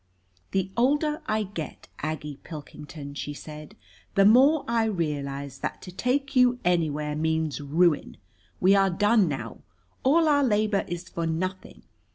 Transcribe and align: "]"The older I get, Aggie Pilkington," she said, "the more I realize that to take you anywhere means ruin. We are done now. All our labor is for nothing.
"]"The 0.51 0.71
older 0.75 1.21
I 1.27 1.43
get, 1.43 1.87
Aggie 1.99 2.37
Pilkington," 2.43 3.13
she 3.13 3.35
said, 3.35 3.75
"the 4.15 4.25
more 4.25 4.65
I 4.67 4.85
realize 4.85 5.59
that 5.59 5.79
to 5.83 5.91
take 5.91 6.35
you 6.35 6.57
anywhere 6.65 7.15
means 7.15 7.61
ruin. 7.61 8.17
We 8.59 8.73
are 8.75 8.89
done 8.89 9.27
now. 9.27 9.59
All 10.01 10.27
our 10.27 10.43
labor 10.43 10.85
is 10.87 11.07
for 11.07 11.27
nothing. 11.27 11.83